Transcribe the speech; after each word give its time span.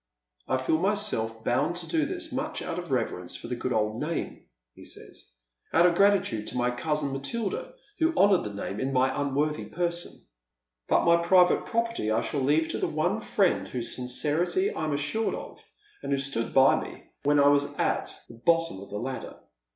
"I 0.47 0.57
feel 0.57 0.79
myself 0.79 1.43
bound 1.43 1.75
to 1.75 1.87
do 1.87 2.07
this 2.07 2.33
much 2.33 2.63
out 2.63 2.79
of 2.79 2.89
reverence 2.89 3.35
for 3.35 3.45
the 3.47 3.55
good 3.55 3.71
old 3.71 4.01
name," 4.01 4.47
he 4.73 4.83
says," 4.83 5.29
out 5.75 5.85
of 5.85 5.93
gratitude 5.93 6.47
to 6.47 6.57
my 6.57 6.71
cousin 6.71 7.13
Matilda, 7.13 7.75
who 7.99 8.11
honoured 8.17 8.43
the 8.43 8.51
name 8.55 8.79
in 8.79 8.91
my 8.93 9.15
unworthy 9.21 9.65
person. 9.65 10.19
But 10.87 11.05
my 11.05 11.17
personal 11.21 11.61
property 11.61 12.09
I 12.09 12.21
shall 12.21 12.41
leave 12.41 12.67
to 12.69 12.79
the 12.79 12.87
one 12.87 13.21
friend 13.21 13.67
whose 13.67 13.95
•uicfiity 13.95 14.73
1 14.73 14.85
am 14.85 14.97
asKured 14.97 15.35
of, 15.35 15.59
and 16.01 16.11
who 16.11 16.17
stood 16.17 16.51
by 16.51 16.79
mc 16.83 17.03
when 17.21 17.39
I 17.39 17.49
was 17.49 17.65
at 17.75 17.77
Alexia 17.77 17.97
Cornea 17.99 17.99
to 17.99 18.09
Grief. 18.09 18.43
221 18.43 18.43
the 18.43 18.43
bottom 18.43 18.79
of 18.81 18.89
the 18.89 18.97
ladder. 18.97 19.39